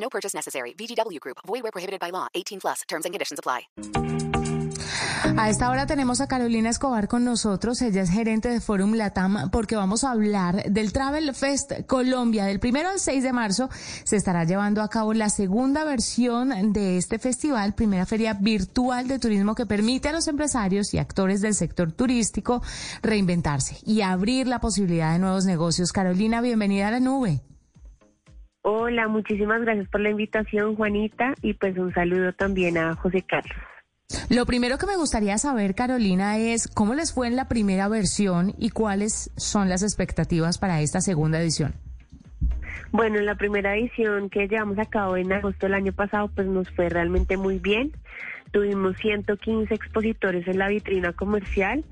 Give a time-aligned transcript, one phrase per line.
[0.00, 0.74] No purchase necessary.
[0.74, 1.38] VGW Group.
[1.46, 2.26] Void where prohibited by law.
[2.34, 2.82] 18 plus.
[2.88, 3.68] Terms and conditions apply.
[5.36, 7.82] A esta hora tenemos a Carolina Escobar con nosotros.
[7.82, 12.44] Ella es gerente de Forum Latam porque vamos a hablar del Travel Fest Colombia.
[12.46, 13.68] Del primero al 6 de marzo
[14.04, 19.18] se estará llevando a cabo la segunda versión de este festival, primera feria virtual de
[19.18, 22.62] turismo que permite a los empresarios y actores del sector turístico
[23.02, 25.92] reinventarse y abrir la posibilidad de nuevos negocios.
[25.92, 27.42] Carolina, bienvenida a la nube.
[28.70, 33.56] Hola, muchísimas gracias por la invitación, Juanita, y pues un saludo también a José Carlos.
[34.28, 38.52] Lo primero que me gustaría saber, Carolina, es cómo les fue en la primera versión
[38.58, 41.76] y cuáles son las expectativas para esta segunda edición.
[42.92, 46.46] Bueno, en la primera edición que llevamos a cabo en agosto del año pasado, pues
[46.46, 47.92] nos fue realmente muy bien.
[48.50, 51.84] Tuvimos 115 expositores en la vitrina comercial,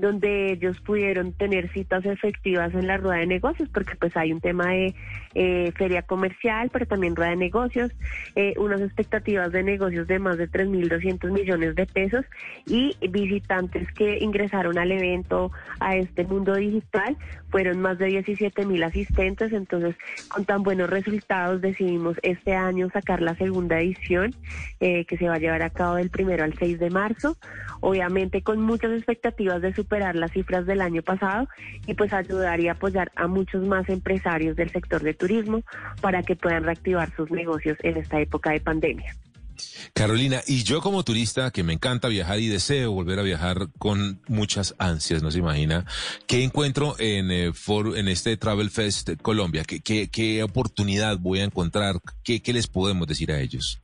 [0.00, 4.40] donde ellos pudieron tener citas efectivas en la rueda de negocios, porque pues hay un
[4.40, 4.94] tema de
[5.34, 7.92] eh, feria comercial, pero también rueda de negocios,
[8.34, 12.24] eh, unas expectativas de negocios de más de 3.200 millones de pesos
[12.66, 17.16] y visitantes que ingresaron al evento, a este mundo digital,
[17.50, 19.96] fueron más de 17.000 asistentes, entonces
[20.28, 24.34] con tan buenos resultados decidimos este año sacar la segunda edición,
[24.80, 27.36] eh, que se va a llevar a cabo del primero al 6 de marzo,
[27.80, 31.46] obviamente con muchas expectativas de superar las cifras del año pasado
[31.86, 35.62] y pues ayudar y apoyar a muchos más empresarios del sector de turismo
[36.00, 39.14] para que puedan reactivar sus negocios en esta época de pandemia.
[39.92, 44.22] Carolina, y yo como turista que me encanta viajar y deseo volver a viajar con
[44.28, 45.84] muchas ansias, no se imagina,
[46.26, 47.52] ¿qué encuentro en, eh,
[48.06, 49.64] este Travel Fest Colombia?
[49.64, 52.00] ¿Qué, oportunidad voy a encontrar?
[52.24, 53.80] ¿Qué, ¿Qué les podemos decir a ellos?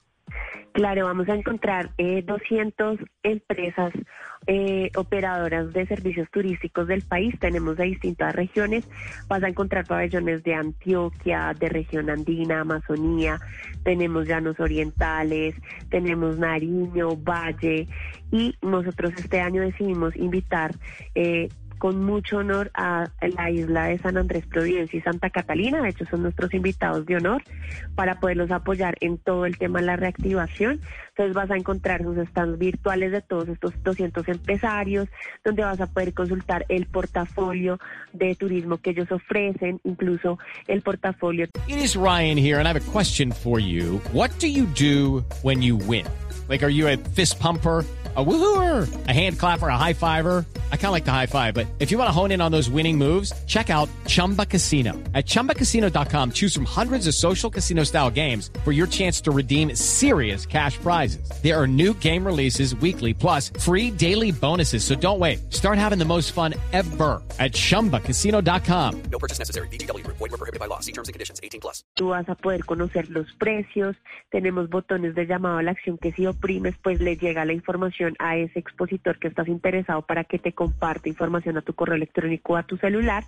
[0.76, 3.94] Claro, vamos a encontrar eh, 200 empresas
[4.46, 7.34] eh, operadoras de servicios turísticos del país.
[7.40, 8.86] Tenemos de distintas regiones.
[9.26, 13.40] Vas a encontrar pabellones de Antioquia, de región andina, Amazonía.
[13.84, 15.54] Tenemos llanos orientales,
[15.88, 17.88] tenemos Nariño, Valle.
[18.30, 20.74] Y nosotros este año decidimos invitar
[21.14, 21.48] eh,
[21.78, 25.82] con mucho honor a la isla de San Andrés Providencia y Santa Catalina.
[25.82, 27.42] De hecho, son nuestros invitados de honor
[27.94, 30.80] para poderlos apoyar en todo el tema de la reactivación.
[31.10, 35.08] Entonces vas a encontrar sus stands virtuales de todos estos 200 empresarios,
[35.44, 37.78] donde vas a poder consultar el portafolio
[38.12, 41.46] de turismo que ellos ofrecen, incluso el portafolio.
[41.68, 44.00] It is Ryan here, and I have a question for you.
[44.12, 46.06] What do you do when you win?
[46.48, 47.84] Like, are you a fist pumper?
[48.16, 50.46] A woohooer, a hand clapper, a high fiver.
[50.72, 52.52] I kind of like the high five, but if you want to hone in on
[52.52, 54.92] those winning moves, check out Chumba Casino.
[55.12, 59.74] At ChumbaCasino.com, choose from hundreds of social casino style games for your chance to redeem
[59.74, 61.28] serious cash prizes.
[61.42, 64.84] There are new game releases weekly, plus free daily bonuses.
[64.84, 65.52] So don't wait.
[65.52, 69.02] Start having the most fun ever at ChumbaCasino.com.
[69.10, 69.68] No purchase necessary.
[69.68, 70.06] VGW.
[70.06, 70.80] Void were prohibited by law.
[70.80, 71.40] See terms and conditions.
[71.42, 71.84] 18 plus.
[71.94, 73.96] Tú vas a poder conocer los precios.
[74.30, 78.05] Tenemos botones de llamado a la acción que si oprimes, pues le llega la información
[78.18, 82.52] a ese expositor que estás interesado para que te comparte información a tu correo electrónico
[82.52, 83.24] o a tu celular.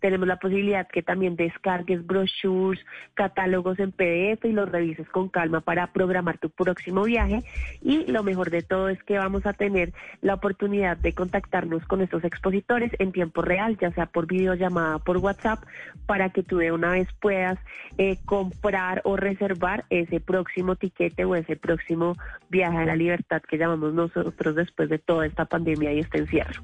[0.00, 2.84] Tenemos la posibilidad que también descargues brochures,
[3.14, 7.42] catálogos en PDF y los revises con calma para programar tu próximo viaje.
[7.80, 12.00] Y lo mejor de todo es que vamos a tener la oportunidad de contactarnos con
[12.00, 15.62] estos expositores en tiempo real, ya sea por videollamada, por WhatsApp,
[16.06, 17.58] para que tú de una vez puedas
[17.98, 22.16] eh, comprar o reservar ese próximo tiquete o ese próximo
[22.48, 24.11] viaje a la libertad que llamamos nosotros
[24.54, 26.62] después de toda esta pandemia y este encierro.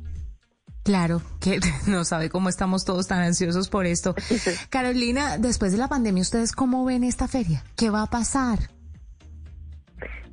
[0.89, 4.15] Claro, que no sabe cómo estamos todos tan ansiosos por esto.
[4.71, 7.63] Carolina, después de la pandemia, ¿ustedes cómo ven esta feria?
[7.77, 8.59] ¿Qué va a pasar?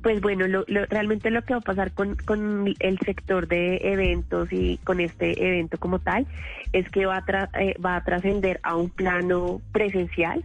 [0.02, 3.80] Pues bueno, lo, lo, realmente lo que va a pasar con, con, el sector de
[3.82, 6.26] eventos y con este evento como tal
[6.72, 10.44] es que va a, tra eh, va a trascender a un plano presencial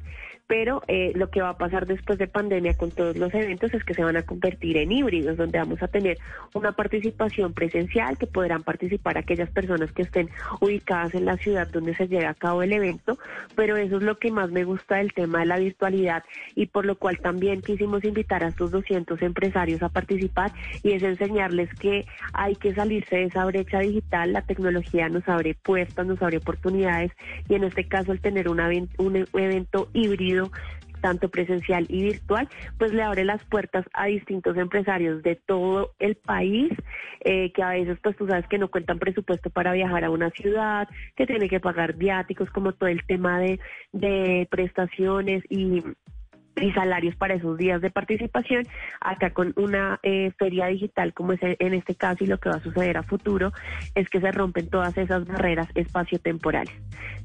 [0.51, 3.85] pero eh, lo que va a pasar después de pandemia con todos los eventos es
[3.85, 6.17] que se van a convertir en híbridos, donde vamos a tener
[6.53, 11.95] una participación presencial que podrán participar aquellas personas que estén ubicadas en la ciudad donde
[11.95, 13.17] se lleve a cabo el evento,
[13.55, 16.85] pero eso es lo que más me gusta del tema de la virtualidad y por
[16.85, 20.51] lo cual también quisimos invitar a estos 200 empresarios a participar
[20.83, 25.53] y es enseñarles que hay que salirse de esa brecha digital, la tecnología nos abre
[25.53, 27.13] puertas, nos abre oportunidades
[27.47, 30.40] y en este caso el tener un evento híbrido
[31.01, 32.47] tanto presencial y virtual,
[32.77, 36.71] pues le abre las puertas a distintos empresarios de todo el país,
[37.21, 40.29] eh, que a veces pues tú sabes que no cuentan presupuesto para viajar a una
[40.29, 43.59] ciudad, que tiene que pagar viáticos, como todo el tema de,
[43.91, 45.83] de prestaciones y
[46.55, 48.65] y salarios para esos días de participación.
[48.99, 52.55] Acá con una eh, feria digital como es en este caso y lo que va
[52.55, 53.51] a suceder a futuro
[53.95, 56.73] es que se rompen todas esas barreras espaciotemporales.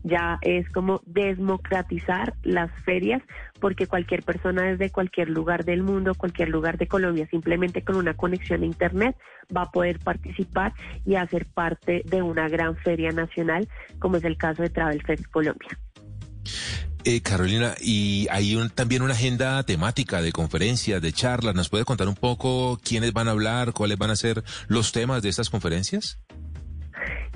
[0.04, 3.22] Ya es como democratizar las ferias
[3.60, 8.14] porque cualquier persona desde cualquier lugar del mundo, cualquier lugar de Colombia, simplemente con una
[8.14, 9.16] conexión a Internet
[9.54, 10.72] va a poder participar
[11.04, 13.68] y hacer parte de una gran feria nacional
[13.98, 15.78] como es el caso de Travel Fest Colombia.
[17.08, 21.54] Eh, Carolina, y hay también una agenda temática de conferencias, de charlas.
[21.54, 25.22] ¿Nos puede contar un poco quiénes van a hablar, cuáles van a ser los temas
[25.22, 26.18] de estas conferencias?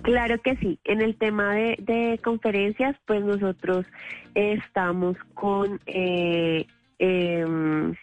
[0.02, 0.80] Claro que sí.
[0.82, 3.86] En el tema de, conferencias, pues nosotros
[4.34, 6.66] estamos con eh,
[6.98, 7.94] em,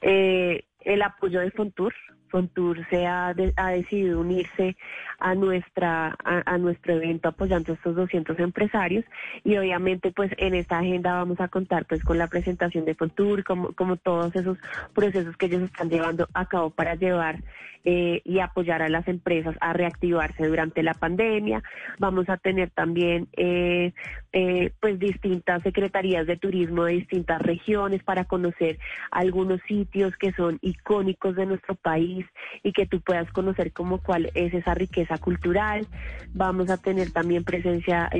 [0.00, 1.92] eh, el apoyo de Fontur.
[2.32, 4.74] Fontur se ha, ha decidido unirse
[5.18, 9.04] a nuestra a, nuestro evento apoyando a estos 200 empresarios
[9.44, 13.44] y obviamente pues en esta agenda vamos a contar pues con la presentación de Fontur
[13.44, 14.56] como como todos esos
[14.94, 17.38] procesos que ellos están llevando a cabo para llevar
[17.84, 21.64] eh, y apoyar a las empresas a reactivarse durante la pandemia.
[21.98, 23.92] Vamos a tener también eh,
[24.32, 28.78] eh, pues distintas secretarías de turismo de distintas regiones para conocer
[29.10, 32.21] algunos sitios que son icónicos de nuestro país
[32.62, 35.86] y que tú puedas conocer como cuál es esa riqueza cultural.
[36.34, 38.10] Vamos a tener también presencia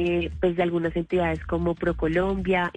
[0.41, 2.71] pues de algunas entidades como ProColombia,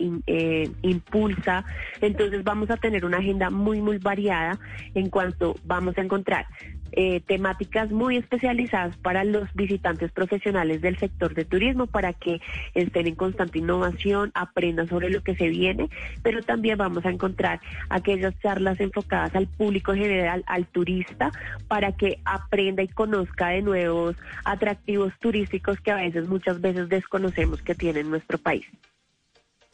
[0.81, 1.65] Impulsa.
[2.01, 4.59] Entonces vamos a tener una agenda muy muy variada
[4.93, 6.45] en cuanto vamos a encontrar
[6.95, 12.41] eh, temáticas muy especializadas para los visitantes profesionales del sector de turismo para que
[12.73, 15.89] estén en constante innovación, aprendan sobre lo que se viene,
[16.23, 17.59] pero también vamos a encontrar
[17.89, 21.31] aquellas charlas enfocadas al público general, al turista,
[21.67, 27.61] para que aprenda y conozca de nuevos atractivos turísticos que a veces, muchas veces desconocemos
[27.61, 28.65] que tiene nuestro país.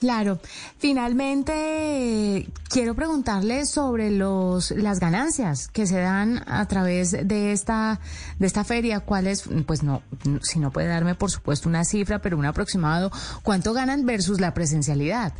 [0.02, 0.40] Claro.
[0.80, 8.00] Finalmente, quiero preguntarle sobre los las ganancias que se dan a través de esta
[8.40, 9.02] de esta feria.
[9.02, 9.44] ¿Cuáles?
[9.68, 10.02] Pues no,
[10.42, 13.12] si no puede darme, por supuesto, una cifra, pero un aproximado.
[13.44, 15.34] ¿Cuánto ganan versus la presencialidad?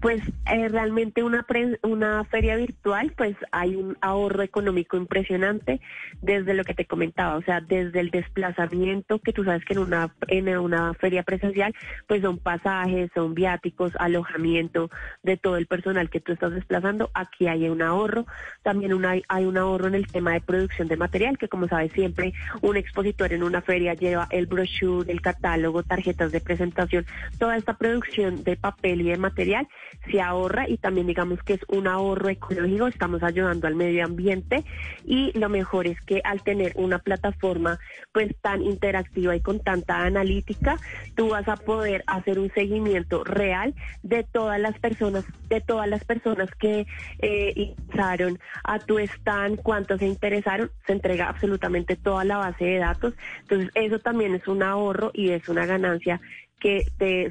[0.00, 1.46] Pues eh, realmente una,
[1.82, 5.80] una feria virtual, pues hay un ahorro económico impresionante
[6.22, 9.80] desde lo que te comentaba, o sea, desde el desplazamiento, que tú sabes que en
[9.80, 11.74] una, en una feria presencial,
[12.06, 14.90] pues son pasajes, son viáticos, alojamiento
[15.22, 18.26] de todo el personal que tú estás desplazando, aquí hay un ahorro,
[18.62, 18.92] también
[19.28, 22.32] hay un ahorro en el tema de producción de material, que como sabes siempre
[22.62, 27.04] un expositor en una feria lleva el brochure, el catálogo, tarjetas de presentación,
[27.38, 29.68] toda esta producción de papel y de material
[30.10, 34.64] se ahorra y también digamos que es un ahorro ecológico, estamos ayudando al medio ambiente
[35.04, 37.78] y lo mejor es que al tener una plataforma
[38.12, 40.76] pues tan interactiva y con tanta analítica,
[41.14, 46.04] tú vas a poder hacer un seguimiento real de todas las personas, de todas las
[46.04, 46.86] personas que
[47.20, 52.78] eh, ingresaron a tu stand, cuántos se interesaron, se entrega absolutamente toda la base de
[52.78, 56.20] datos, entonces eso también es un ahorro y es una ganancia
[56.60, 56.84] que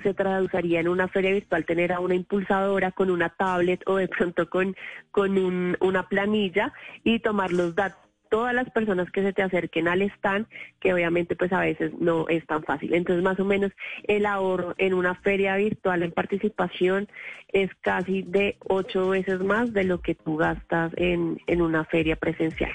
[0.04, 4.08] se traduciría en una feria virtual tener a una impulsadora con una tablet o de
[4.08, 4.76] pronto con,
[5.12, 9.88] con un, una planilla y tomar los datos todas las personas que se te acerquen
[9.88, 10.48] al stand,
[10.80, 12.94] que obviamente pues a veces no es tan fácil.
[12.94, 13.72] Entonces más o menos
[14.04, 17.08] el ahorro en una feria virtual en participación
[17.52, 22.16] es casi de ocho veces más de lo que tú gastas en, en una feria
[22.16, 22.72] presencial.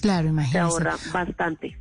[0.00, 0.52] Claro, imagínese.
[0.52, 1.76] Se ahorra bastante.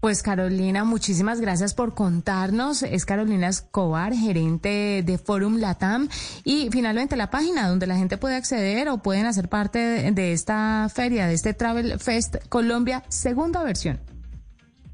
[0.00, 2.82] Pues Carolina, muchísimas gracias por contarnos.
[2.82, 6.08] Es Carolina Escobar, gerente de Forum Latam.
[6.44, 10.88] Y finalmente la página donde la gente puede acceder o pueden hacer parte de esta
[10.92, 14.00] feria, de este Travel Fest Colombia, segunda versión.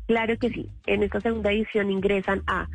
[0.07, 0.69] Claro que sí.
[0.87, 2.67] En esta segunda edición ingresan a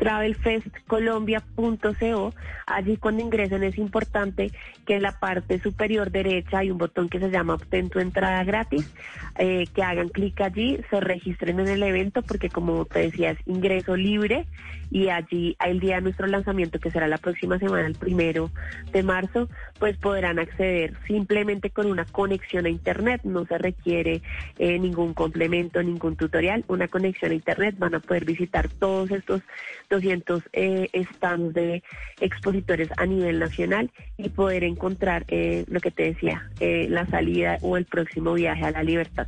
[0.00, 2.34] travelfestcolombia.co.
[2.66, 4.50] Allí cuando ingresen es importante
[4.86, 8.42] que en la parte superior derecha hay un botón que se llama Obtén tu entrada
[8.44, 8.90] gratis,
[9.38, 13.38] eh, que hagan clic allí, se registren en el evento porque como te decía es
[13.46, 14.46] ingreso libre
[14.90, 18.50] y allí el día de nuestro lanzamiento que será la próxima semana, el primero
[18.92, 24.22] de marzo, pues podrán acceder simplemente con una conexión a internet, no se requiere
[24.58, 29.42] eh, ningún complemento, ningún tutorial, una conexión a internet, van a poder visitar todos estos
[29.90, 31.82] 200 eh, stands de
[32.20, 37.58] expositores a nivel nacional y poder encontrar eh, lo que te decía, eh, la salida
[37.60, 39.26] o el próximo viaje a la libertad.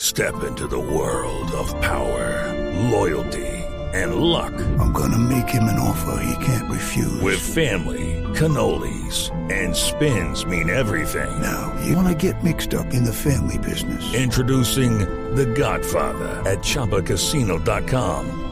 [0.00, 2.52] Step into the world of power,
[2.90, 3.46] loyalty
[3.94, 4.52] and luck.
[4.80, 7.20] I'm gonna make him an offer he can't refuse.
[7.20, 8.22] With family.
[8.32, 11.40] cannolis, and spins mean everything.
[11.40, 14.14] Now, you want to get mixed up in the family business.
[14.14, 14.98] Introducing
[15.34, 18.51] The Godfather at ChumbaCasino.com.